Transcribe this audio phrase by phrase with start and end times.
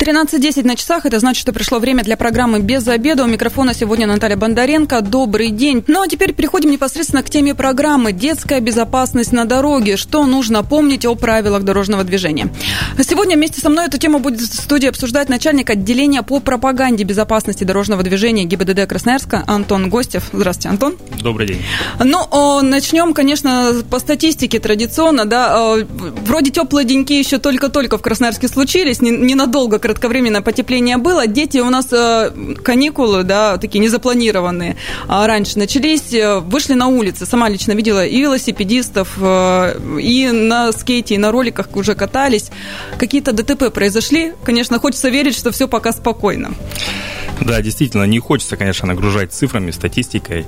[0.00, 1.04] 13.10 на часах.
[1.04, 3.24] Это значит, что пришло время для программы «Без обеда».
[3.24, 5.02] У микрофона сегодня Наталья Бондаренко.
[5.02, 5.84] Добрый день.
[5.88, 9.98] Ну, а теперь переходим непосредственно к теме программы «Детская безопасность на дороге».
[9.98, 12.48] Что нужно помнить о правилах дорожного движения?
[12.98, 17.64] Сегодня вместе со мной эту тему будет в студии обсуждать начальник отделения по пропаганде безопасности
[17.64, 20.30] дорожного движения ГИБДД Красноярска Антон Гостев.
[20.32, 20.96] Здравствуйте, Антон.
[21.22, 21.62] Добрый день.
[22.02, 25.26] Ну, начнем, конечно, по статистике традиционно.
[25.26, 25.74] Да,
[26.24, 31.26] вроде теплые деньки еще только-только в Красноярске случились, ненадолго кратковременное потепление было.
[31.26, 32.30] Дети у нас э,
[32.62, 34.76] каникулы, да, такие незапланированные,
[35.08, 37.26] а раньше начались, э, вышли на улицы.
[37.26, 42.50] Сама лично видела и велосипедистов, э, и на скейте, и на роликах уже катались.
[42.98, 44.32] Какие-то ДТП произошли.
[44.44, 46.52] Конечно, хочется верить, что все пока спокойно.
[47.40, 50.44] Да, действительно, не хочется, конечно, нагружать цифрами, статистикой,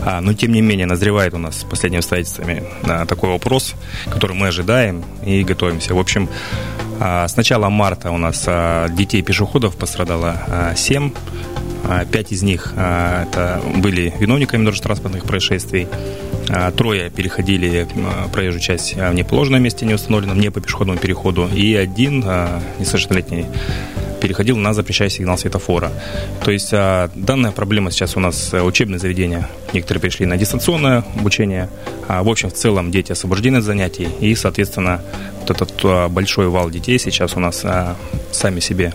[0.00, 2.64] а, но тем не менее назревает у нас с последними обстоятельствами
[3.08, 3.74] такой вопрос,
[4.10, 5.94] который мы ожидаем и готовимся.
[5.94, 6.28] В общем,
[7.04, 10.36] а, с начала марта у нас а, детей-пешеходов пострадало
[10.76, 11.10] 7.
[11.84, 15.88] А, пять из них это были виновниками дорожно-транспортных происшествий.
[16.76, 17.88] Трое переходили
[18.32, 21.48] проезжую часть в неположенном месте, не установленном, не по пешеходному переходу.
[21.48, 22.24] И один
[22.78, 23.46] несовершеннолетний
[24.22, 25.90] переходил на запрещающий сигнал светофора.
[26.44, 29.48] То есть а, данная проблема сейчас у нас э, учебные заведения.
[29.72, 31.68] Некоторые перешли на дистанционное обучение.
[32.06, 34.08] А, в общем, в целом дети освобождены от занятий.
[34.20, 35.02] И, соответственно,
[35.40, 37.64] вот этот а, большой вал детей сейчас у нас
[38.30, 38.92] сами себе.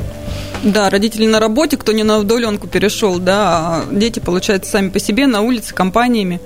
[0.63, 4.99] Да, родители на работе, кто не на удаленку перешел, да, а дети, получается, сами по
[4.99, 6.39] себе на улице компаниями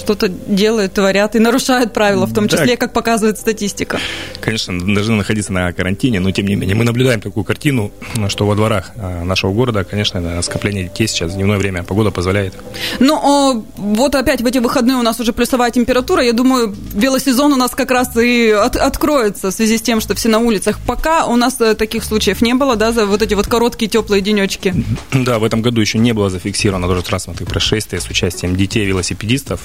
[0.00, 2.76] что-то делают, творят и нарушают правила, в том числе, да.
[2.76, 3.98] как показывает статистика.
[4.40, 7.92] Конечно, должны находиться на карантине, но тем не менее мы наблюдаем такую картину,
[8.28, 12.54] что во дворах а, нашего города, конечно, скопление детей сейчас в дневное время, погода позволяет.
[12.98, 17.56] Ну, вот опять в эти выходные у нас уже плюсовая температура, я думаю, велосезон у
[17.56, 20.78] нас как раз и от, откроется в связи с тем, что все на улицах.
[20.86, 24.22] Пока у нас э, таких случаев не было, да, за вот эти вот короткие теплые
[24.22, 24.74] денечки.
[25.12, 29.60] Да, в этом году еще не было зафиксировано тоже транспортных происшествий с участием детей велосипедистов.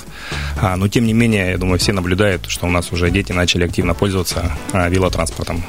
[0.58, 3.66] А, но, тем не менее, я думаю, все наблюдают, что у нас уже дети начали
[3.66, 5.64] активно пользоваться а, велотранспортом.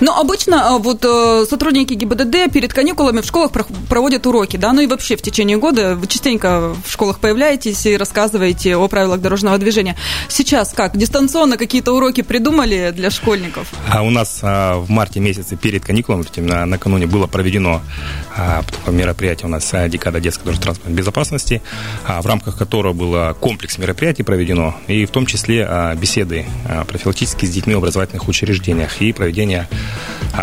[0.00, 3.52] Но обычно а, вот э, сотрудники ГИБДД перед каникулами в школах
[3.88, 7.96] проводят уроки, да, ну и вообще в течение года вы частенько в школах появляетесь и
[7.96, 9.96] рассказываете о правилах дорожного движения.
[10.28, 10.96] Сейчас как?
[10.96, 13.68] Дистанционно какие-то уроки придумали для школьников?
[13.90, 17.80] А у нас а, в марте месяце перед каникулами, на, накануне было проведено
[18.36, 21.62] а, мероприятие у нас а, декада детской дорожно-транспортной безопасности,
[22.06, 26.84] а, в рамках которого был комплекс мероприятий проведено, и в том числе а, беседы а,
[26.84, 29.67] профилактические с детьми в образовательных учреждениях и проведение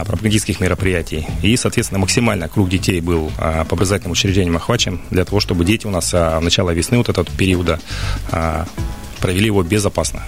[0.04, 1.28] пропагандистских мероприятий.
[1.42, 5.88] И, соответственно, максимально круг детей был а, по образовательным учреждениям охвачен для того, чтобы дети
[5.88, 7.80] у нас а, в начало весны вот этого периода
[9.20, 10.24] провели его безопасно.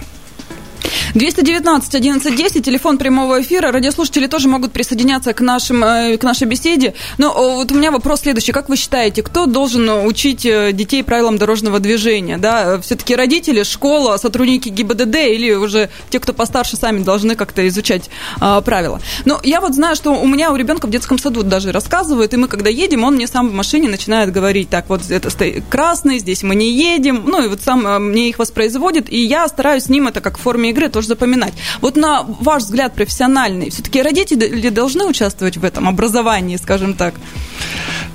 [1.14, 3.72] 219 11 10, телефон прямого эфира.
[3.72, 6.94] Радиослушатели тоже могут присоединяться к, нашим, э, к нашей беседе.
[7.18, 8.52] Но вот у меня вопрос следующий.
[8.52, 12.38] Как вы считаете, кто должен учить э, детей правилам дорожного движения?
[12.38, 12.80] Да?
[12.80, 18.10] Все-таки родители, школа, сотрудники ГИБДД или уже те, кто постарше, сами должны как-то изучать
[18.40, 19.00] а, правила?
[19.24, 22.36] Но я вот знаю, что у меня у ребенка в детском саду даже рассказывают, и
[22.36, 26.18] мы когда едем, он мне сам в машине начинает говорить, так, вот это стоит красный,
[26.18, 29.88] здесь мы не едем, ну и вот сам мне их воспроизводит, и я стараюсь с
[29.88, 31.54] ним это как в форме игры тоже запоминать.
[31.80, 37.14] Вот на ваш взгляд профессиональный, все-таки родители должны участвовать в этом образовании, скажем так?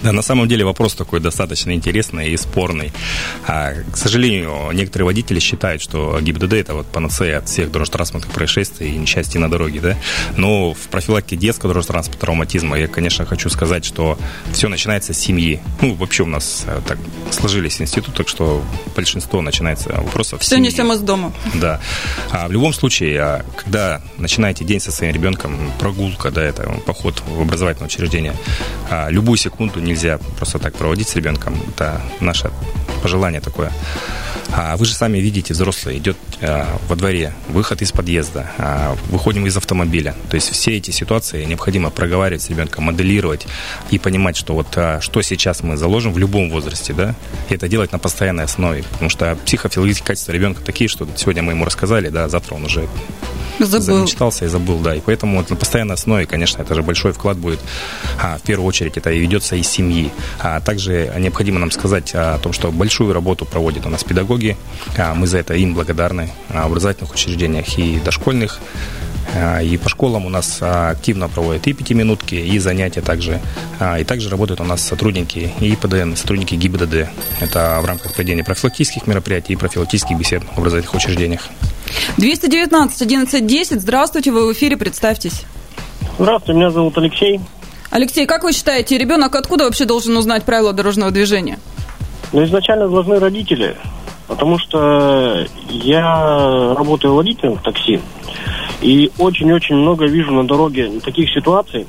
[0.04, 2.92] Да, на самом деле вопрос такой достаточно интересный и спорный.
[3.48, 8.92] А, к сожалению, некоторые водители считают, что ГИБДД это вот панацея от всех дорожно-транспортных происшествий
[8.92, 9.98] и несчастий на дороге, да.
[10.36, 14.18] Но в профилактике детского дорожно-транспортного травматизма я, конечно, хочу сказать, что
[14.52, 15.62] все начинается с семьи.
[15.82, 16.98] Ну, вообще у нас э, так
[17.32, 18.62] сложились институты, так что
[18.96, 20.70] большинство начинается вопросов Все семьи.
[20.70, 21.32] несем из дома.
[21.54, 21.80] Да.
[22.44, 27.24] А в любом случае, а, когда начинаете день со своим ребенком, прогулка, да, это поход
[27.26, 28.36] в образовательное учреждение,
[28.90, 31.56] а, любую секунду не нельзя просто так проводить с ребенком.
[31.70, 32.52] Это наше
[33.02, 33.72] пожелание такое.
[34.52, 39.46] А вы же сами видите, взрослый идет а, во дворе, выход из подъезда, а, выходим
[39.48, 40.16] из автомобиля.
[40.30, 43.48] То есть все эти ситуации необходимо проговаривать с ребенком, моделировать
[43.90, 47.16] и понимать, что вот а, что сейчас мы заложим в любом возрасте, да,
[47.50, 48.84] и это делать на постоянной основе.
[48.92, 52.88] Потому что психофизиологические качества ребенка такие, что сегодня мы ему рассказали, да, завтра он уже
[53.60, 53.82] забыл.
[53.82, 54.96] замечтался и забыл, да.
[54.96, 57.60] И поэтому вот на постоянной основе, конечно, это же большой вклад будет.
[58.22, 60.12] А, в первую очередь это и ведется из семьи.
[60.40, 64.58] А также необходимо нам сказать о том, что большую работу проводят у нас педагоги.
[64.98, 66.30] А, мы за это им благодарны.
[66.50, 68.60] В образовательных учреждениях и дошкольных
[69.36, 73.40] А, и по школам у нас а, активно проводят и пятиминутки, и занятия также.
[74.00, 77.10] И также работают у нас сотрудники и ПДН, сотрудники ГИБДД.
[77.40, 81.50] Это в рамках проведения профилактических мероприятий и профилактических бесед в образовательных учреждениях.
[82.18, 83.82] 219 11 10.
[83.82, 85.44] Здравствуйте, вы в эфире, представьтесь.
[86.20, 87.40] Здравствуйте, меня зовут Алексей.
[87.90, 91.60] Алексей, как вы считаете, ребенок откуда вообще должен узнать правила дорожного движения?
[92.34, 93.78] Ну, изначально должны родители,
[94.28, 98.00] потому что я работаю водителем в такси,
[98.82, 101.88] и очень-очень много вижу на дороге таких ситуаций,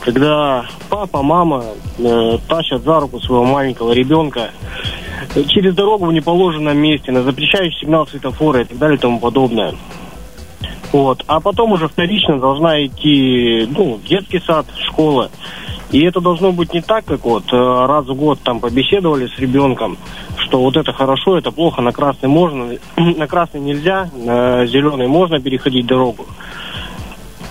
[0.00, 1.64] когда папа, мама
[1.98, 4.50] э, тащат за руку своего маленького ребенка
[5.48, 9.74] через дорогу в неположенном месте, на запрещающий сигнал светофора и так далее и тому подобное.
[10.92, 11.24] Вот.
[11.26, 15.30] А потом уже вторично должна идти ну, детский сад, школа.
[15.92, 19.38] И это должно быть не так, как вот э, раз в год там побеседовали с
[19.38, 19.98] ребенком,
[20.38, 25.38] что вот это хорошо, это плохо, на красный можно, на красный нельзя, на зеленый можно
[25.38, 26.26] переходить дорогу.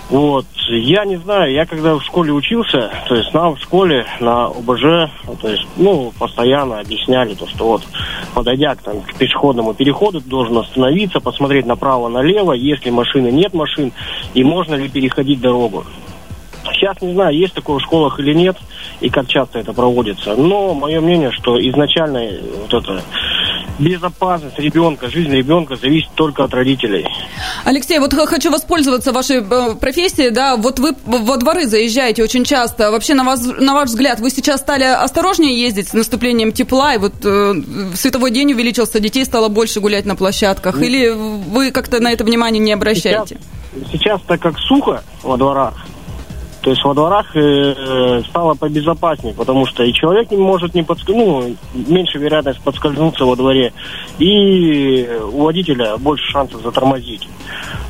[0.10, 4.48] Вот, я не знаю, я когда в школе учился, то есть нам в школе на
[4.48, 5.10] ОБЖ,
[5.40, 7.84] то есть, ну, постоянно объясняли то, что вот,
[8.34, 13.94] подойдя к, там, к пешеходному переходу, ты должен остановиться, посмотреть направо-налево, если машины нет машин,
[14.34, 15.86] и можно ли переходить дорогу.
[16.82, 18.58] Сейчас не знаю, есть такое в школах или нет,
[19.02, 20.36] и как часто это проводится.
[20.36, 22.28] Но мое мнение, что изначально
[22.60, 23.04] вот это
[23.78, 27.06] безопасность ребенка, жизнь ребенка зависит только от родителей.
[27.66, 32.90] Алексей, вот хочу воспользоваться вашей э, профессией, да, вот вы во дворы заезжаете очень часто.
[32.90, 36.98] Вообще, на, вас, на ваш взгляд, вы сейчас стали осторожнее ездить с наступлением тепла, и
[36.98, 37.54] вот э,
[37.94, 42.60] световой день увеличился, детей стало больше гулять на площадках, или вы как-то на это внимание
[42.60, 43.38] не обращаете?
[43.72, 45.76] Сейчас, сейчас так как сухо во дворах,
[46.62, 51.56] то есть во дворах э, стало побезопаснее, потому что и человек не может не подскользнуться,
[51.74, 53.74] ну, меньше вероятность подскользнуться во дворе,
[54.20, 57.28] и у водителя больше шансов затормозить.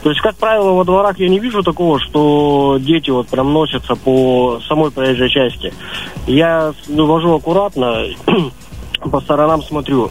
[0.03, 3.95] То есть, как правило, во дворах я не вижу такого, что дети вот прям носятся
[3.95, 5.73] по самой проезжей части.
[6.25, 8.05] Я вожу аккуратно,
[9.11, 10.09] по сторонам смотрю.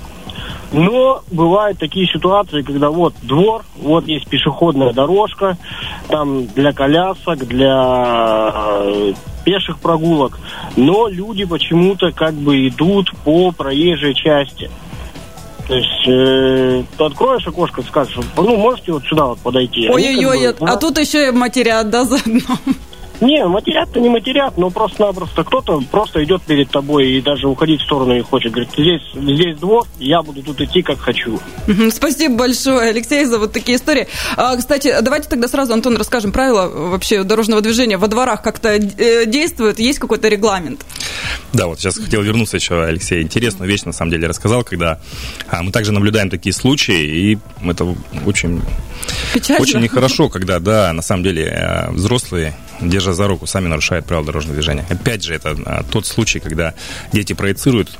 [0.72, 5.56] Но бывают такие ситуации, когда вот двор, вот есть пешеходная дорожка,
[6.08, 9.12] там для колясок, для э,
[9.44, 10.38] пеших прогулок,
[10.76, 14.70] но люди почему-то как бы идут по проезжей части.
[15.66, 19.88] То есть э, ты откроешь окошко, скажешь, ну можете вот сюда вот подойти.
[19.88, 22.40] Ой-ой-ой, как бы, а тут еще и матерят, да, заодно.
[23.20, 27.84] Не, матерят-то не матерят, но просто-напросто кто-то просто идет перед тобой и даже уходить в
[27.84, 28.52] сторону не хочет.
[28.52, 31.38] Говорит, здесь, здесь двор, я буду тут идти как хочу.
[31.90, 34.08] Спасибо большое, Алексей, за вот такие истории.
[34.36, 39.26] А, кстати, давайте тогда сразу, Антон, расскажем правила вообще дорожного движения во дворах как-то э,
[39.26, 40.86] действуют, есть какой-то регламент?
[41.52, 43.22] Да, вот сейчас хотел вернуться еще, Алексей.
[43.22, 44.98] Интересную вещь, на самом деле, рассказал, когда
[45.48, 47.94] а, мы также наблюдаем такие случаи, и это
[48.24, 48.62] очень,
[49.34, 49.62] Печально.
[49.62, 54.26] очень нехорошо, когда, да, на самом деле, э, взрослые держа за руку, сами нарушают правила
[54.26, 54.86] дорожного движения.
[54.88, 56.74] Опять же, это а, тот случай, когда
[57.12, 57.90] дети проецируют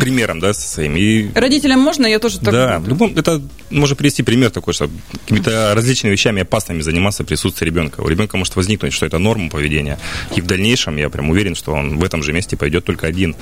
[0.00, 0.96] примером, да, со своим.
[0.96, 1.30] И...
[1.34, 3.40] Родителям можно, я тоже так Да, любом, это
[3.70, 8.00] можно привести пример такой, что какими-то различными вещами опасными заниматься в присутствии ребенка.
[8.00, 9.98] У ребенка может возникнуть, что это норма поведения.
[10.34, 13.36] И в дальнейшем я прям уверен, что он в этом же месте пойдет только один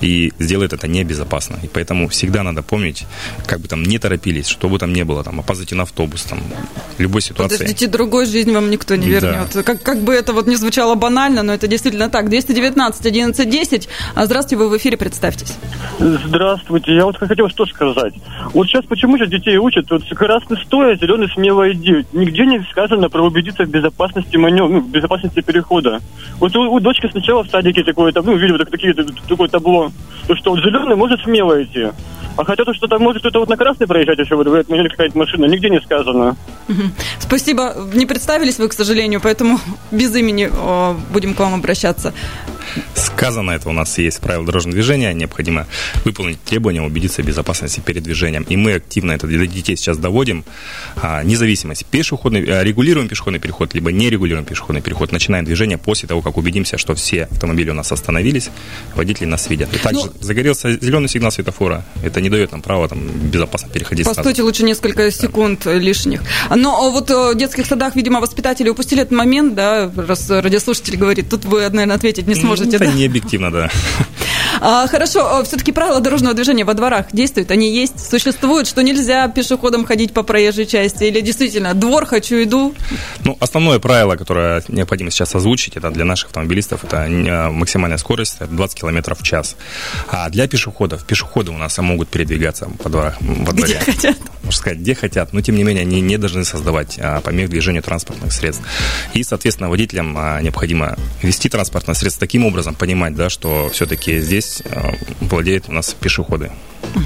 [0.00, 1.58] и сделает это небезопасно.
[1.62, 3.04] И поэтому всегда надо помнить,
[3.46, 6.42] как бы там не торопились, что бы там не было, там, опаздывайте на автобус, там,
[6.98, 7.56] любой ситуации.
[7.56, 9.50] Подождите, другой жизнь вам никто не вернет.
[9.52, 9.62] Да.
[9.62, 12.28] Как, как бы это вот не звучало банально, но это действительно так.
[12.28, 13.88] 219 11 10.
[14.16, 15.54] Здравствуйте, вы в эфире, представьтесь.
[15.98, 16.94] Здравствуйте.
[16.94, 18.14] Я вот хотел что сказать.
[18.54, 19.90] Вот сейчас почему же детей учат?
[19.90, 22.04] Вот красный стоя, зеленый смело иди.
[22.12, 26.00] Нигде не сказано про убедиться в безопасности маневра, ну, безопасности перехода.
[26.38, 29.90] Вот у, у дочки сначала в садике такое, там, ну, видели вот такие, такое табло,
[30.26, 31.88] то, что вот зеленый может смело идти.
[32.36, 35.18] А хотя то, что там может кто-то вот на красный проезжать еще, вот, в какая-то
[35.18, 36.36] машина, нигде не сказано.
[37.18, 37.74] Спасибо.
[37.92, 39.58] Не представились вы, к сожалению, поэтому
[39.90, 40.50] без имени
[41.12, 42.12] будем к вам обращаться.
[42.94, 45.12] Сказано это у нас есть правила дорожного движения.
[45.12, 45.66] Необходимо
[46.04, 48.44] выполнить требования, убедиться в безопасности перед движением.
[48.44, 50.44] И мы активно это для детей сейчас доводим.
[50.96, 51.84] А, независимость.
[51.86, 55.12] Пешеходный, а, регулируем пешеходный переход, либо не регулируем пешеходный переход.
[55.12, 58.50] Начинаем движение после того, как убедимся, что все автомобили у нас остановились,
[58.94, 59.72] водители нас видят.
[59.74, 61.84] И также ну, загорелся зеленый сигнал светофора.
[62.02, 64.06] Это не дает нам права там, безопасно переходить.
[64.06, 64.46] Постойте сразу.
[64.46, 65.74] лучше несколько секунд да.
[65.74, 66.22] лишних.
[66.54, 71.28] Но вот э, в детских садах, видимо, воспитатели упустили этот момент, да, раз радиослушатель говорит,
[71.28, 72.92] тут вы, наверное, ответить не сможете можете, это да?
[72.92, 73.70] не объективно, да.
[74.60, 77.50] А, хорошо, а все-таки правила дорожного движения во дворах действуют?
[77.50, 77.98] Они есть?
[78.10, 81.04] Существуют, что нельзя пешеходом ходить по проезжей части?
[81.04, 82.74] Или действительно, двор хочу, иду?
[83.24, 88.36] Ну, основное правило, которое необходимо сейчас озвучить, это для наших автомобилистов, это а, максимальная скорость,
[88.40, 89.56] это 20 км в час.
[90.08, 93.78] А для пешеходов, пешеходы у нас могут передвигаться по дворах, во дворе.
[93.82, 94.16] Где хотят?
[94.42, 97.82] можно сказать, где хотят, но тем не менее они не должны создавать а, помех движению
[97.82, 98.64] транспортных средств.
[99.14, 104.92] И, соответственно, водителям необходимо вести транспортное средство таким образом, понимать, да, что все-таки здесь а,
[105.20, 106.50] владеют у нас пешеходы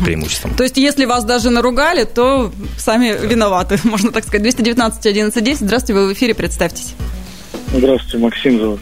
[0.05, 0.55] преимуществом.
[0.57, 4.43] То есть, если вас даже наругали, то сами виноваты, можно так сказать.
[4.43, 5.61] 219 11 10.
[5.61, 6.95] Здравствуйте, вы в эфире, представьтесь.
[7.73, 8.81] Здравствуйте, Максим зовут.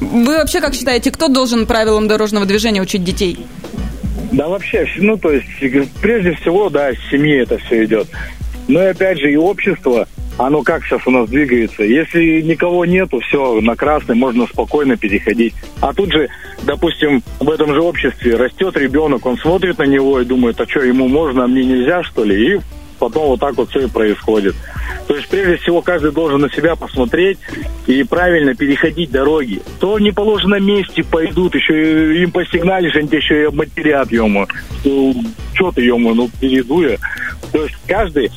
[0.00, 3.46] Вы вообще как считаете, кто должен правилам дорожного движения учить детей?
[4.32, 5.46] Да вообще, ну то есть
[6.00, 8.08] прежде всего, да, с семьи это все идет.
[8.66, 10.08] Но и опять же и общество,
[10.46, 11.82] оно как сейчас у нас двигается.
[11.82, 15.54] Если никого нету, все, на красный можно спокойно переходить.
[15.80, 16.28] А тут же,
[16.62, 20.80] допустим, в этом же обществе растет ребенок, он смотрит на него и думает, а что,
[20.80, 22.56] ему можно, а мне нельзя, что ли?
[22.56, 22.60] И
[22.98, 24.54] потом вот так вот все и происходит.
[25.08, 27.38] То есть, прежде всего, каждый должен на себя посмотреть
[27.86, 29.60] и правильно переходить дороги.
[29.80, 34.46] То не положенном месте пойдут, еще им посигналишь, они еще и обматерят, ему.
[34.84, 35.14] Ну,
[35.52, 36.96] что ты, ему, ну, перейду я.
[37.52, 38.30] То есть, каждый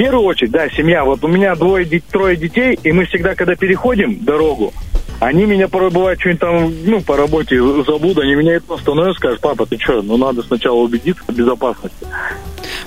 [0.00, 1.04] в первую очередь, да, семья.
[1.04, 4.72] Вот у меня двое, трое детей, и мы всегда, когда переходим дорогу,
[5.20, 9.42] они меня порой бывает что-нибудь там, ну, по работе забудут, они меня это остановят, скажут,
[9.42, 12.06] папа, ты что, ну, надо сначала убедиться в безопасности.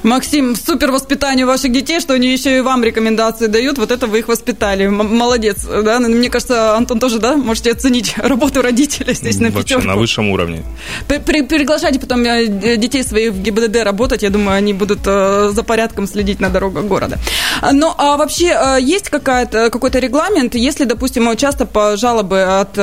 [0.03, 3.77] Максим, супер воспитание ваших детей, что они еще и вам рекомендации дают.
[3.77, 4.87] Вот это вы их воспитали.
[4.87, 5.63] Молодец.
[5.65, 5.99] Да?
[5.99, 9.87] Ну, мне кажется, Антон тоже, да, можете оценить работу родителей здесь на Вообще пятерку.
[9.87, 10.63] на высшем уровне.
[11.07, 14.23] При, при, приглашайте потом э, детей своих в ГИБДД работать.
[14.23, 17.17] Я думаю, они будут э, за порядком следить на дорогах города.
[17.71, 22.73] Ну, а вообще э, есть какая-то, какой-то регламент, если, допустим, часто по жалобы от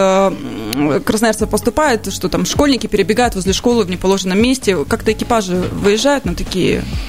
[1.05, 6.35] красноярцев поступает, что там школьники перебегают возле школы в неположенном месте, как-то экипажи выезжают на
[6.35, 6.83] такие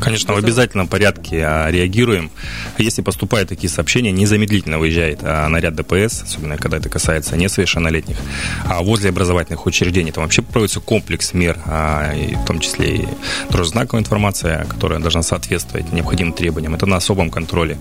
[0.00, 2.30] Конечно, в обязательном порядке а, реагируем.
[2.78, 8.16] Если поступают такие сообщения, незамедлительно выезжает а, наряд ДПС, особенно когда это касается несовершеннолетних.
[8.64, 13.08] А возле образовательных учреждений там вообще проводится комплекс мер, а, в том числе и
[13.50, 16.74] дорожно-знаковая информация, которая должна соответствовать необходимым требованиям.
[16.74, 17.78] Это на особом контроле.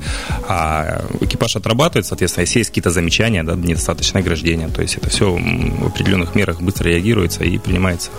[0.48, 5.32] А экипаж отрабатывает, соответственно, если есть какие-то замечания, да, недостаточное ограждение, то есть это все
[5.32, 8.10] в определенных мерах быстро реагируется и принимается.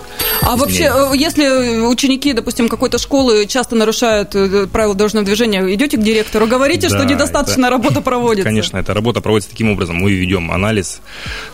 [0.41, 5.97] А вообще, э, если ученики, допустим, какой-то школы часто нарушают э, правила дорожного движения, идете
[5.97, 8.43] к директору, говорите, да, что недостаточно это, работа проводится.
[8.43, 9.95] Конечно, эта работа проводится таким образом.
[9.95, 11.01] Мы ведем анализ,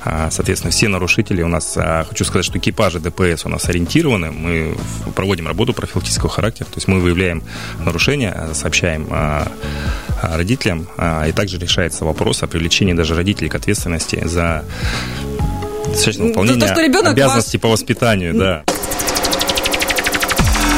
[0.04, 4.32] а, соответственно, все нарушители у нас, а, хочу сказать, что экипажи ДПС у нас ориентированы,
[4.32, 4.76] мы
[5.16, 7.44] проводим работу профилактического характера, то есть мы выявляем
[7.84, 9.48] нарушения, сообщаем а,
[10.22, 10.88] родителям,
[11.28, 14.66] и также решается вопрос о привлечении даже родителей к ответственности за
[16.18, 17.62] выполнение то, что ребенок обязанностей вас...
[17.62, 18.64] по воспитанию, да.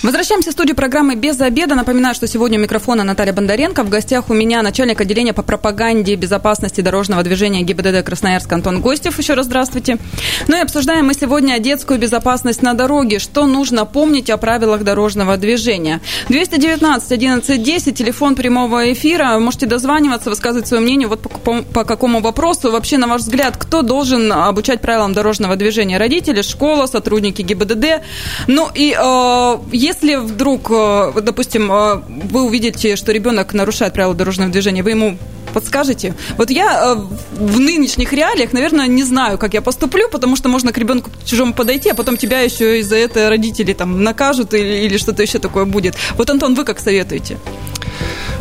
[0.00, 1.74] Возвращаемся в студию программы «Без обеда».
[1.74, 3.82] Напоминаю, что сегодня у микрофона Наталья Бондаренко.
[3.82, 9.18] В гостях у меня начальник отделения по пропаганде безопасности дорожного движения ГИБДД Красноярск Антон Гостев.
[9.18, 9.98] Еще раз здравствуйте.
[10.46, 13.18] Ну и обсуждаем мы сегодня детскую безопасность на дороге.
[13.18, 16.00] Что нужно помнить о правилах дорожного движения.
[16.28, 19.36] 219 11 10, телефон прямого эфира.
[19.40, 22.70] Можете дозваниваться, высказывать свое мнение вот по, по какому вопросу.
[22.70, 25.98] Вообще, на ваш взгляд, кто должен обучать правилам дорожного движения?
[25.98, 28.04] Родители, школа, сотрудники ГИБДД?
[28.46, 29.58] Ну и э,
[29.88, 32.02] если вдруг, э, допустим, э,
[32.32, 35.18] вы увидите, что ребенок нарушает правила дорожного движения, вы ему
[35.54, 36.14] подскажете?
[36.36, 40.72] Вот я э, в нынешних реалиях, наверное, не знаю, как я поступлю, потому что можно
[40.72, 44.98] к ребенку чужому подойти, а потом тебя еще из-за этого родители там накажут или, или
[44.98, 45.94] что-то еще такое будет.
[46.16, 47.38] Вот, Антон, вы как советуете?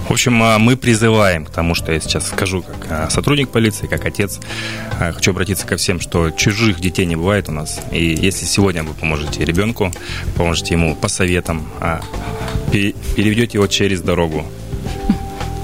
[0.08, 3.88] В общем, а, мы призываем к тому, что я сейчас скажу, как а, сотрудник полиции,
[3.88, 4.40] как отец.
[5.00, 7.82] А, хочу обратиться ко всем, что чужих детей не бывает у нас.
[7.92, 9.92] И если сегодня вы поможете ребенку,
[10.36, 11.68] поможете ему по советам,
[12.72, 14.46] переведете его через дорогу,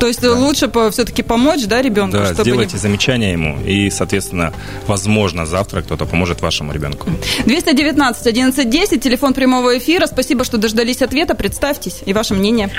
[0.04, 0.34] то есть да.
[0.34, 2.18] лучше по, все-таки помочь, да, ребенку?
[2.18, 2.80] Да, чтобы сделайте не...
[2.80, 4.52] замечания ему, и, соответственно,
[4.86, 7.10] возможно, завтра кто-то поможет вашему ребенку.
[7.46, 10.06] 219 11 10, телефон прямого эфира.
[10.08, 11.36] Спасибо, что дождались ответа.
[11.36, 12.70] Представьтесь и ваше мнение.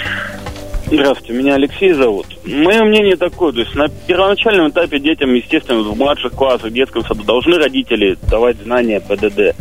[0.87, 2.27] Здравствуйте, меня Алексей зовут.
[2.47, 7.03] Мое мнение такое, то есть на первоначальном этапе детям, естественно, в младших классах, в детском
[7.03, 9.57] саду должны родители давать знания ПДД.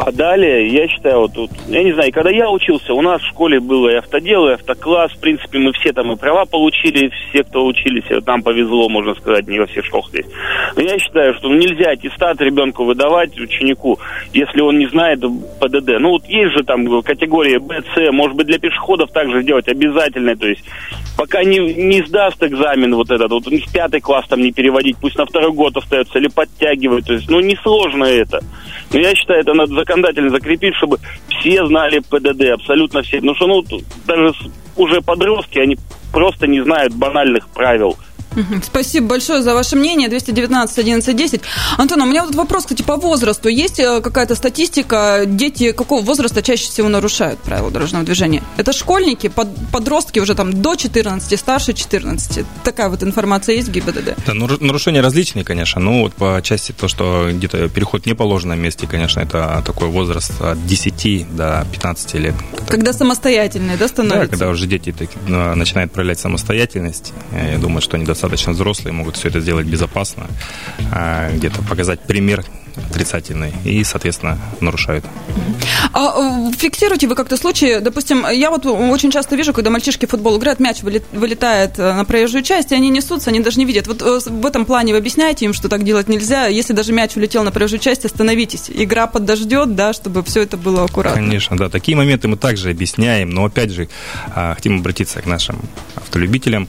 [0.00, 3.28] А далее, я считаю, вот тут, я не знаю, когда я учился, у нас в
[3.28, 7.44] школе было и автодел, и автокласс, в принципе, мы все там и права получили, все,
[7.44, 10.26] кто учились, нам повезло, можно сказать, не во всех школах здесь.
[10.74, 14.00] Но я считаю, что нельзя аттестат ребенку выдавать, ученику,
[14.32, 15.20] если он не знает
[15.60, 16.00] ПДД.
[16.00, 20.36] Ну, вот есть же там категория Б, С, может быть, для пешеходов также сделать обязательно,
[20.36, 20.64] то есть
[21.16, 25.16] пока не, не сдаст экзамен вот этот, вот них пятый класс там не переводить, пусть
[25.16, 28.40] на второй год остается, или подтягивать, то есть, ну, несложно это.
[28.92, 30.98] Но я считаю, это надо законодательно закрепить, чтобы
[31.28, 33.20] все знали ПДД, абсолютно все.
[33.20, 33.62] Потому что, ну,
[34.06, 34.34] даже
[34.76, 35.76] уже подростки, они
[36.12, 37.96] просто не знают банальных правил
[38.62, 40.08] Спасибо большое за ваше мнение.
[40.08, 41.40] 219 11 10.
[41.76, 43.48] Антон, а у меня вот вопрос, кстати, по возрасту.
[43.48, 48.42] Есть э, какая-то статистика, дети какого возраста чаще всего нарушают правила дорожного движения?
[48.56, 52.44] Это школьники, под, подростки уже там до 14, старше 14.
[52.64, 54.16] Такая вот информация есть в ГИБДД?
[54.26, 55.80] Да, нарушения различные, конечно.
[55.80, 59.88] Ну, вот по части то, что где-то переход не положено в месте, конечно, это такой
[59.88, 62.34] возраст от 10 до 15 лет.
[62.68, 64.20] Когда самостоятельные, да, становятся?
[64.20, 67.12] Да, когда уже дети так, начинают проявлять самостоятельность.
[67.32, 70.26] Я думаю, что они достаточно взрослые, могут все это сделать безопасно,
[70.92, 72.44] а где-то показать пример
[72.90, 75.04] отрицательный и, соответственно, нарушают.
[75.92, 80.10] А э, фиксируете вы как-то случаи, допустим, я вот очень часто вижу, когда мальчишки в
[80.10, 83.86] футбол играют, мяч вылетает э, на проезжую часть, и они несутся, они даже не видят.
[83.86, 86.46] Вот э, в этом плане вы объясняете им, что так делать нельзя.
[86.46, 88.70] Если даже мяч улетел на проезжую часть, остановитесь.
[88.72, 91.20] Игра подождет, да, чтобы все это было аккуратно.
[91.20, 91.68] Конечно, да.
[91.68, 93.88] Такие моменты мы также объясняем, но опять же
[94.34, 95.60] а, хотим обратиться к нашим
[95.96, 96.68] автолюбителям.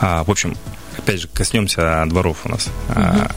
[0.00, 0.56] А, в общем,
[0.96, 2.68] опять же, коснемся дворов у нас.
[2.90, 3.28] Угу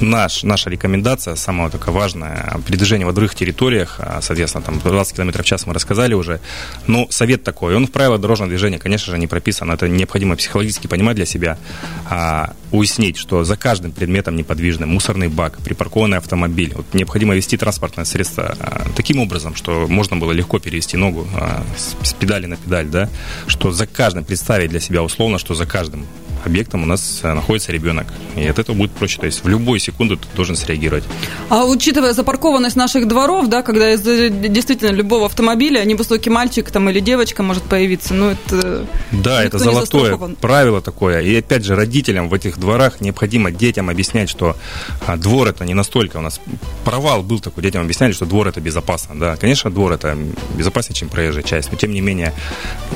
[0.00, 5.42] наш, наша рекомендация, самая такая важная, передвижение во других территориях, а, соответственно, там 20 км
[5.42, 6.40] в час мы рассказали уже,
[6.86, 10.86] но совет такой, он в правилах дорожного движения, конечно же, не прописан, это необходимо психологически
[10.86, 11.58] понимать для себя,
[12.06, 18.04] а, уяснить, что за каждым предметом неподвижным, мусорный бак, припаркованный автомобиль, вот необходимо вести транспортное
[18.04, 22.56] средство а, таким образом, что можно было легко перевести ногу а, с, с педали на
[22.56, 23.08] педаль, да,
[23.46, 26.06] что за каждым представить для себя условно, что за каждым
[26.46, 28.06] объектом у нас э, находится ребенок.
[28.36, 29.18] И от этого будет проще.
[29.18, 31.04] То есть в любую секунду ты должен среагировать.
[31.48, 37.00] А учитывая запаркованность наших дворов, да, когда из действительно любого автомобиля невысокий мальчик там, или
[37.00, 38.86] девочка может появиться, ну это...
[39.12, 41.20] Да, это золотое правило такое.
[41.20, 44.56] И опять же, родителям в этих дворах необходимо детям объяснять, что
[45.06, 46.40] а, двор это не настолько у нас...
[46.84, 49.18] Провал был такой, детям объясняли, что двор это безопасно.
[49.18, 50.16] Да, конечно, двор это
[50.56, 52.32] безопаснее, чем проезжая часть, но тем не менее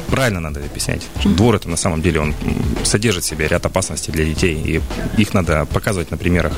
[0.08, 2.34] правильно надо объяснять, что двор это на самом деле он
[2.84, 6.52] содержит себе ряд опасностей для детей, и их надо показывать на примерах.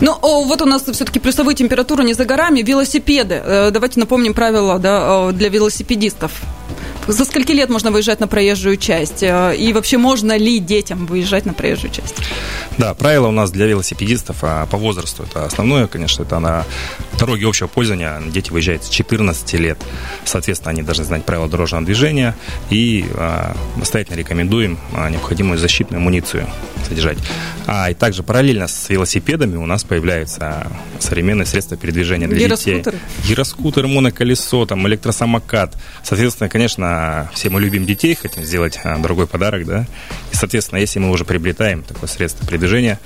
[0.00, 3.42] Ну, вот у нас все-таки плюсовые температуры не за горами, велосипеды.
[3.44, 6.32] Э, давайте напомним правила да, для велосипедистов.
[7.06, 9.22] За скольки лет можно выезжать на проезжую часть?
[9.22, 12.14] Э, и вообще можно ли детям выезжать на проезжую часть?
[12.78, 15.24] Да, правила у нас для велосипедистов а по возрасту.
[15.24, 16.64] Это основное, конечно, это на
[17.18, 18.22] дороге общего пользования.
[18.26, 19.78] Дети выезжают с 14 лет.
[20.24, 22.34] Соответственно, они должны знать правила дорожного движения.
[22.70, 26.48] И а, настоятельно рекомендуем а, необходимую защитную амуницию
[26.88, 27.18] содержать.
[27.66, 30.66] А и также параллельно с велосипедами у нас появляются
[30.98, 32.82] современные средства передвижения для детей.
[33.26, 35.76] Гироскутер, моноколесо, там, электросамокат.
[36.02, 36.93] Соответственно, конечно,
[37.32, 39.86] все мы любим детей, хотим сделать а, другой подарок, да.
[40.32, 42.98] И, соответственно, если мы уже приобретаем такое средство передвижения,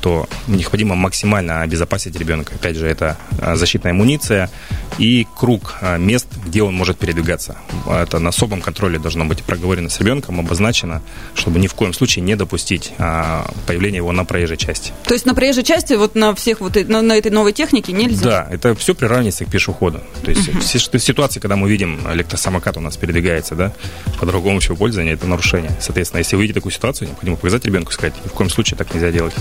[0.00, 2.54] то необходимо максимально обезопасить ребенка.
[2.54, 4.50] Опять же, это а, защитная амуниция
[4.98, 7.56] и круг а, мест, где он может передвигаться.
[7.88, 11.02] Это на особом контроле должно быть проговорено с ребенком, обозначено,
[11.34, 14.92] чтобы ни в коем случае не допустить а, появления его на проезжей части.
[15.04, 18.24] То есть на проезжей части вот на всех вот на, на этой новой технике нельзя?
[18.24, 20.00] Да, это все приравнивается к пешеходу.
[20.22, 20.98] То есть uh-huh.
[20.98, 23.72] ситуации, когда мы видим электросамокат у нас передвигается, да,
[24.18, 25.72] по другому общего пользования, это нарушение.
[25.80, 28.92] Соответственно, если вы видите такую ситуацию, необходимо показать ребенку, сказать, ни в коем случае так
[28.94, 29.34] нельзя делать.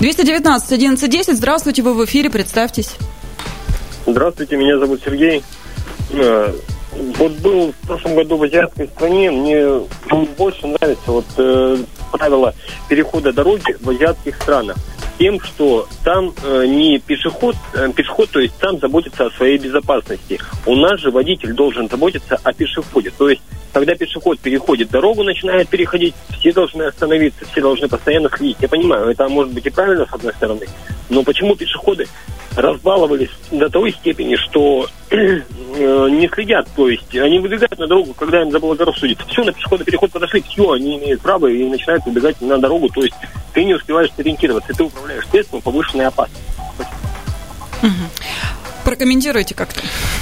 [0.00, 1.36] 219 11 10.
[1.36, 2.96] Здравствуйте, вы в эфире, представьтесь.
[4.06, 5.42] Здравствуйте, меня зовут Сергей.
[6.12, 6.52] Э,
[6.92, 9.80] вот был в прошлом году в азиатской стране, мне
[10.36, 11.76] больше нравится вот э,
[12.10, 12.54] правило
[12.88, 14.76] перехода дороги в азиатских странах
[15.20, 20.40] тем, что там э, не пешеход, э, пешеход, то есть там заботится о своей безопасности.
[20.64, 23.12] У нас же водитель должен заботиться о пешеходе.
[23.16, 23.42] То есть,
[23.74, 28.56] когда пешеход переходит дорогу, начинает переходить, все должны остановиться, все должны постоянно следить.
[28.60, 30.66] Я понимаю, это может быть и правильно с одной стороны,
[31.10, 32.08] но почему пешеходы
[32.56, 35.42] разбаловались до той степени, что э,
[36.10, 39.26] не следят, то есть они выбегают на дорогу, когда им заблагорассудится.
[39.28, 43.02] Все, на пешеходный переход подошли, все, они имеют право и начинают выбегать на дорогу, то
[43.02, 43.16] есть
[43.52, 46.50] ты не успеваешь сориентироваться, ты управляешь средством повышенной опасности.
[48.84, 49.80] Прокомментируйте как-то.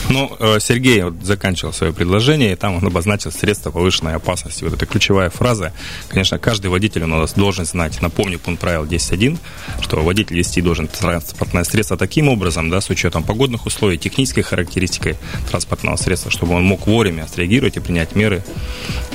[0.08, 4.64] Ну, э, Сергей вот заканчивал свое предложение, и там он обозначил средства повышенной опасности.
[4.64, 5.72] Вот это ключевая фраза.
[6.08, 9.38] Конечно, каждый водитель у нас должен знать, напомню пункт правил 10.1,
[9.80, 15.16] что водитель вести должен транспортное средство таким образом, да, с учетом погодных условий, технической характеристикой
[15.50, 18.42] транспортного средства, чтобы он мог вовремя среагировать и принять меры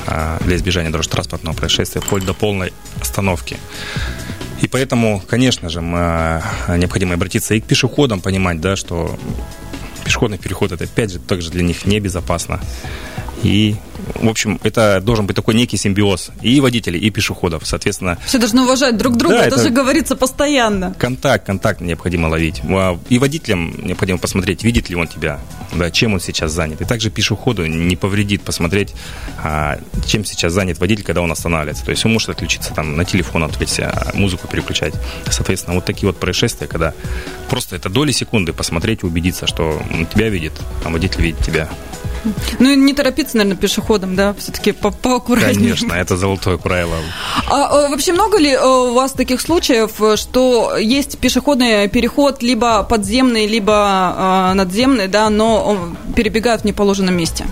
[0.08, 3.58] а, для избежания дорожно-транспортного происшествия вплоть до полной остановки.
[4.64, 9.20] И поэтому, конечно же, мы, а, необходимо обратиться и к пешеходам, понимать, да, что
[10.06, 12.62] пешеходный переход это опять же также для них небезопасно.
[13.44, 13.76] И,
[14.16, 17.64] в общем, это должен быть такой некий симбиоз и водителей, и пешеходов.
[17.66, 18.18] Соответственно...
[18.26, 20.96] Все должны уважать друг друга, да, это, это же говорится постоянно.
[20.98, 22.62] Контакт, контакт необходимо ловить.
[22.64, 25.40] А, и водителям необходимо посмотреть, видит ли он тебя,
[25.74, 26.80] да, чем он сейчас занят.
[26.82, 28.94] И также пешеходу не повредит посмотреть,
[29.44, 29.78] а,
[30.08, 31.84] чем сейчас занят водитель, когда он останавливается.
[31.84, 34.94] То есть он может отключиться там на телефон, отвлечься, музыку переключать.
[35.30, 36.94] Соответственно, вот такие вот происшествия, когда
[37.50, 40.54] просто это доли секунды посмотреть и убедиться, что он тебя видит,
[40.86, 41.70] а водитель видит тебя.
[42.60, 45.74] Ну и не торопиться, наверное, пешеходом, да, все-таки по поаккуратнее.
[45.76, 46.96] Конечно, это золотое правило.
[47.50, 52.84] А, а вообще много ли э, у вас таких случаев, что есть пешеходный переход либо
[52.84, 55.78] подземный, либо а, надземный, да, но
[56.16, 57.46] перебегают в неположенном месте?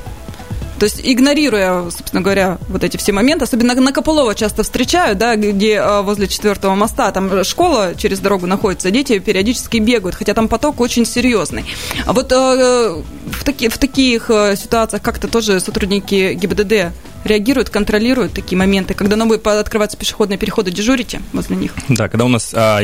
[0.81, 5.35] То есть игнорируя, собственно говоря, вот эти все моменты, особенно на Копылова часто встречаю, да,
[5.35, 10.47] где а, возле четвертого моста, там школа через дорогу находится, дети периодически бегают, хотя там
[10.47, 11.65] поток очень серьезный.
[12.07, 18.34] А вот э, в, таки, в таких э, ситуациях как-то тоже сотрудники ГИБДД реагируют, контролируют
[18.34, 18.93] такие моменты?
[18.93, 21.73] Когда новые открываются пешеходные переходы, дежурите возле них?
[21.89, 22.79] Да, когда у нас а,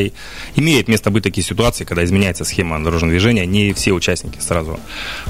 [0.55, 4.79] имеет место быть такие ситуации, когда изменяется схема дорожного движения, не все участники сразу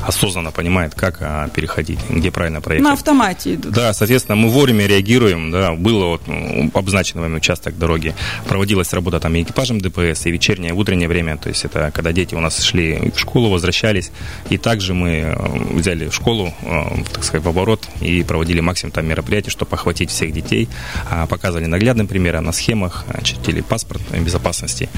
[0.05, 2.83] осознанно понимают, как а, переходить, где правильно проехать.
[2.83, 3.73] На автомате идут.
[3.73, 8.15] Да, соответственно, мы вовремя реагируем, да, было вот, ну, обозначен вами участок дороги,
[8.47, 12.11] проводилась работа там и экипажем ДПС, и вечернее, и утреннее время, то есть это когда
[12.11, 14.11] дети у нас шли в школу, возвращались,
[14.49, 15.35] и также мы э,
[15.73, 20.33] взяли школу, э, так сказать, в оборот и проводили максимум там мероприятий, чтобы охватить всех
[20.33, 20.67] детей.
[21.09, 24.89] А, показывали наглядным примером на схемах, чертили паспорт безопасности.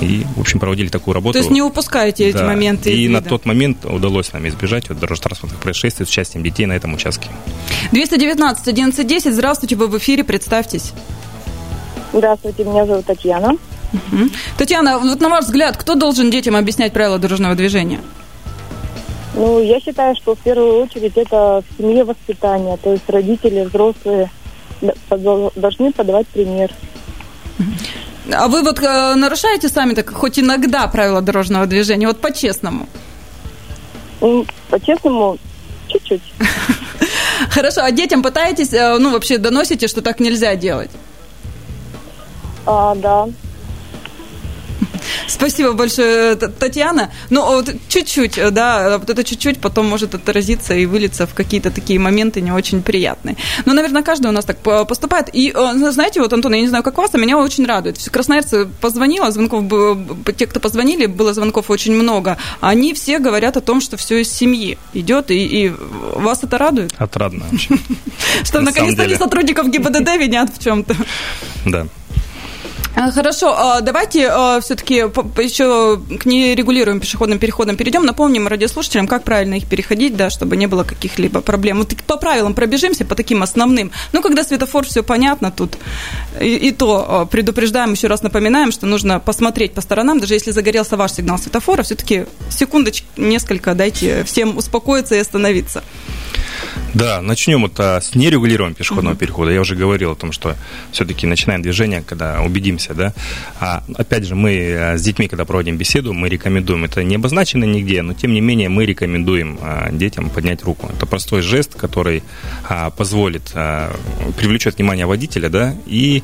[0.00, 1.32] И, в общем, проводили такую работу.
[1.32, 2.38] То есть не упускаете да.
[2.38, 6.66] эти моменты И на тот момент удалось нам избежать вот, дорожно-транспортных происшествий с участием детей
[6.66, 7.28] на этом участке.
[7.90, 9.34] 219 1110.
[9.34, 10.92] Здравствуйте, вы в эфире, представьтесь.
[12.12, 13.56] Здравствуйте, меня зовут Татьяна.
[13.92, 14.30] Угу.
[14.58, 17.98] Татьяна, вот на ваш взгляд, кто должен детям объяснять правила дорожного движения?
[19.34, 24.30] Ну, я считаю, что в первую очередь это в семье воспитание, то есть родители, взрослые
[25.56, 26.72] должны подавать пример.
[28.32, 32.88] А вы вот э, нарушаете сами так хоть иногда правила дорожного движения, вот по-честному?
[34.20, 35.38] Ну, по-честному,
[35.88, 36.22] чуть-чуть.
[37.50, 40.90] Хорошо, а детям пытаетесь, э, ну, вообще доносите, что так нельзя делать?
[42.66, 43.28] А, да.
[45.30, 47.12] Спасибо большое, Татьяна.
[47.30, 51.98] Ну, вот чуть-чуть, да, вот это чуть-чуть потом может отразиться и вылиться в какие-то такие
[52.00, 53.36] моменты не очень приятные.
[53.64, 55.28] Но, наверное, каждый у нас так поступает.
[55.32, 57.96] И, э, знаете, вот, Антон, я не знаю, как вас, а меня очень радует.
[58.10, 59.64] Красноярцы позвонила, звонков,
[60.36, 62.36] те, кто позвонили, было звонков очень много.
[62.60, 65.72] Они все говорят о том, что все из семьи идет, и, и
[66.14, 66.92] вас это радует?
[66.98, 67.80] Отрадно очень.
[68.44, 70.96] Что, наконец-то не сотрудников ГИБДД винят в чем-то.
[71.66, 71.86] Да.
[72.96, 78.04] А, хорошо, а, давайте а, все-таки еще к нерегулируемым пешеходным переходам перейдем.
[78.04, 81.78] Напомним радиослушателям, как правильно их переходить, да, чтобы не было каких-либо проблем.
[81.78, 83.92] Вот по правилам пробежимся, по таким основным.
[84.12, 85.78] Ну, когда светофор, все понятно тут.
[86.40, 90.96] И, и то предупреждаем, еще раз напоминаем, что нужно посмотреть по сторонам, даже если загорелся
[90.96, 95.84] ваш сигнал светофора, все-таки секундочку, несколько дайте всем успокоиться и остановиться.
[96.94, 99.18] Да, начнем это с нерегулируемого пешеходного uh-huh.
[99.18, 99.50] перехода.
[99.50, 100.56] Я уже говорил о том, что
[100.92, 103.12] все-таки начинаем движение, когда убедимся, да.
[103.60, 107.64] А опять же, мы э, с детьми, когда проводим беседу, мы рекомендуем, это не обозначено
[107.64, 110.90] нигде, но тем не менее мы рекомендуем а, детям поднять руку.
[110.94, 112.22] Это простой жест, который
[112.68, 113.94] а, позволит, а,
[114.36, 116.22] привлечет внимание водителя, да, и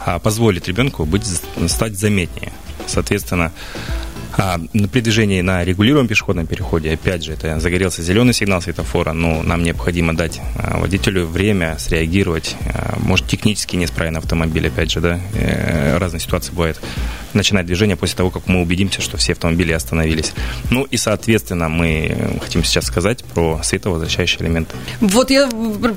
[0.00, 1.24] а, позволит ребенку быть,
[1.66, 2.52] стать заметнее.
[2.86, 3.52] Соответственно,
[4.38, 4.60] а,
[4.92, 9.64] при движении на регулируемом пешеходном переходе, опять же, это загорелся зеленый сигнал светофора, но нам
[9.64, 12.54] необходимо дать а, водителю время среагировать.
[12.72, 16.80] А, может, технически неисправен автомобиль, опять же, да, э, разные ситуации бывают.
[17.34, 20.32] Начинать движение после того, как мы убедимся, что все автомобили остановились.
[20.70, 24.76] Ну и, соответственно, мы хотим сейчас сказать про световозвращающие элементы.
[25.00, 25.48] Вот я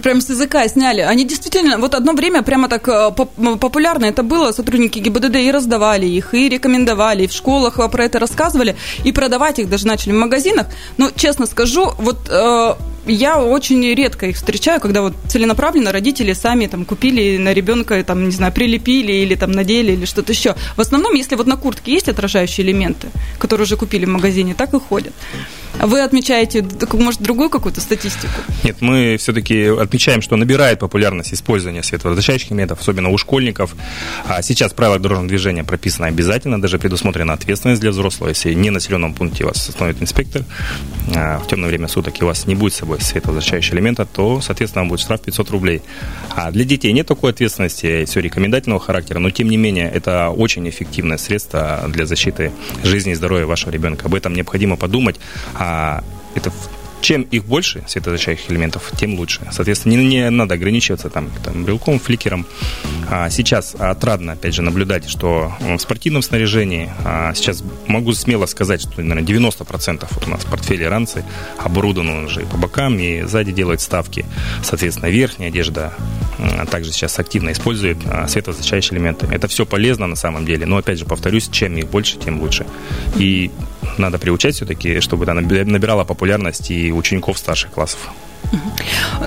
[0.04, 1.02] прям с языка сняли.
[1.02, 6.08] Они действительно, вот одно время прямо так э, популярно это было, сотрудники ГИБДД и раздавали
[6.08, 10.16] их, и рекомендовали, и в школах про это рассказывали и продавать их даже начали в
[10.16, 10.68] магазинах.
[10.98, 12.74] Но, честно скажу, вот э,
[13.06, 18.26] я очень редко их встречаю, когда вот целенаправленно родители сами там купили на ребенка, там,
[18.26, 20.56] не знаю, прилепили или там надели или что-то еще.
[20.78, 24.74] В основном, если вот на куртке есть отражающие элементы, которые уже купили в магазине, так
[24.74, 25.14] и ходят.
[25.80, 28.34] Вы отмечаете, может, другую какую-то статистику?
[28.64, 33.76] Нет, мы все-таки отмечаем, что набирает популярность использование световозвращающих элементов, особенно у школьников.
[34.28, 38.30] А сейчас правила дорожного движения прописано обязательно, даже предусмотрена ответственность для взрослого.
[38.30, 40.44] Если не на населенном пункте вас остановит инспектор
[41.16, 44.42] а, в темное время суток, и у вас не будет с собой световозвращающего элемента, то,
[44.42, 45.82] соответственно, будет штраф 500 рублей.
[46.36, 50.68] А для детей нет такой ответственности, все рекомендательного характера, но, тем не менее, это очень
[50.68, 52.52] эффективное средство для защиты
[52.84, 54.08] жизни и здоровья вашего ребенка.
[54.08, 55.20] Об этом необходимо подумать.
[55.62, 56.52] А это
[57.02, 59.42] чем их больше, светозащищающих элементов, тем лучше.
[59.52, 62.46] Соответственно, не, не надо ограничиваться там, там брелком, фликером.
[63.10, 68.82] А сейчас отрадно, опять же, наблюдать, что в спортивном снаряжении а сейчас могу смело сказать,
[68.82, 71.26] что, наверное, 90% вот у нас портфели ранцы
[71.58, 74.26] оборудованы уже по бокам, и сзади делают ставки.
[74.64, 75.94] Соответственно, верхняя одежда
[76.38, 79.28] а также сейчас активно использует а, элементы.
[79.32, 82.66] Это все полезно на самом деле, но, опять же, повторюсь, чем их больше, тем лучше.
[83.16, 83.52] И
[83.98, 88.12] надо приучать все-таки, чтобы она набирала популярность и учеников старших классов.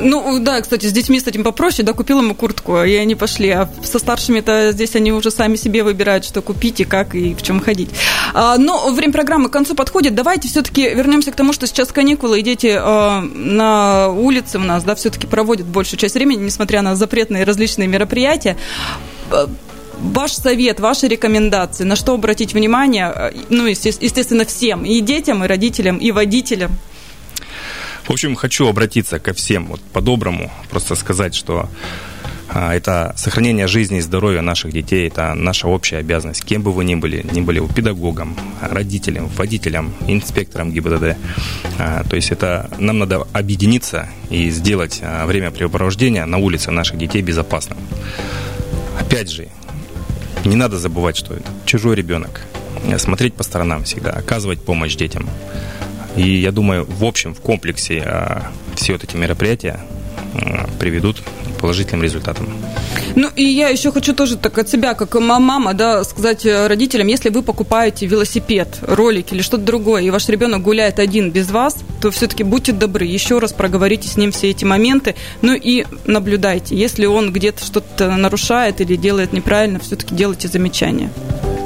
[0.01, 3.51] Ну, да, кстати, с детьми с этим попроще, да, купил ему куртку, и они пошли.
[3.51, 7.43] А со старшими-то здесь они уже сами себе выбирают, что купить и как, и в
[7.43, 7.90] чем ходить.
[8.35, 10.14] А, но время программы к концу подходит.
[10.14, 14.85] Давайте все-таки вернемся к тому, что сейчас каникулы, и дети а, на улице у нас,
[14.85, 18.57] да, все-таки проводят большую часть времени, несмотря на запретные различные мероприятия
[20.00, 25.98] ваш совет, ваши рекомендации, на что обратить внимание, ну, естественно, всем, и детям, и родителям,
[25.98, 26.72] и водителям?
[28.04, 31.70] В общем, хочу обратиться ко всем вот по-доброму, просто сказать, что
[32.48, 36.44] а, это сохранение жизни и здоровья наших детей, это наша общая обязанность.
[36.44, 41.16] Кем бы вы ни были, ни были педагогом, родителем, водителем, инспектором ГИБДД.
[41.78, 46.98] А, то есть это нам надо объединиться и сделать а, время времяпрепровождения на улице наших
[46.98, 47.78] детей безопасным.
[49.00, 49.48] Опять же,
[50.44, 52.42] не надо забывать, что чужой ребенок.
[52.99, 55.29] Смотреть по сторонам всегда, оказывать помощь детям.
[56.16, 59.81] И я думаю, в общем, в комплексе а, все вот эти мероприятия
[60.79, 62.49] приведут к положительным результатам.
[63.16, 67.07] Ну, и я еще хочу тоже так от себя, как мама, да, сказать э, родителям,
[67.07, 71.77] если вы покупаете велосипед, ролик или что-то другое, и ваш ребенок гуляет один без вас,
[72.01, 76.77] то все-таки будьте добры, еще раз проговорите с ним все эти моменты, ну и наблюдайте.
[76.77, 81.11] Если он где-то что-то нарушает или делает неправильно, все-таки делайте замечания.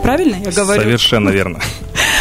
[0.02, 0.82] Правильно я говорю?
[0.82, 1.60] Совершенно верно.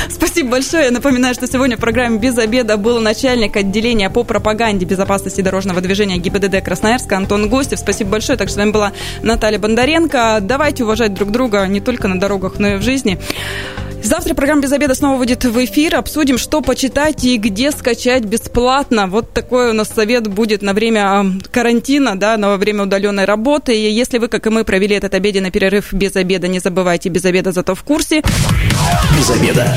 [0.10, 0.86] Спасибо большое.
[0.86, 5.82] Я напоминаю, что сегодня в программе «Без обеда» был начальник отделения по пропаганде безопасности дорожного
[5.82, 7.80] движения ГИБДД Красноярска Антон Гостев.
[7.80, 8.38] Спасибо большое.
[8.38, 10.40] Так что с вами была Наталья Бондаренко.
[10.42, 13.20] Давайте уважать друг друга не только на дорогах, но и в жизни.
[14.04, 15.96] Завтра программа «Без обеда» снова выйдет в эфир.
[15.96, 19.08] Обсудим, что почитать и где скачать бесплатно.
[19.08, 23.76] Вот такой у нас совет будет на время карантина, да, на время удаленной работы.
[23.76, 27.26] И если вы, как и мы, провели этот обеденный перерыв без обеда, не забывайте, без
[27.26, 28.22] обеда зато в курсе.
[29.18, 29.76] Без обеда.